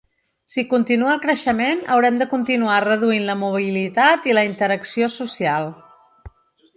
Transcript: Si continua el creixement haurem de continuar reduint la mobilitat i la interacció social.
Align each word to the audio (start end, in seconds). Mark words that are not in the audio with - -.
Si 0.51 0.61
continua 0.69 1.09
el 1.17 1.19
creixement 1.25 1.83
haurem 1.95 2.17
de 2.21 2.27
continuar 2.31 2.77
reduint 2.85 3.27
la 3.27 3.35
mobilitat 3.41 4.25
i 4.31 4.35
la 4.39 4.45
interacció 4.53 5.11
social. 5.17 5.69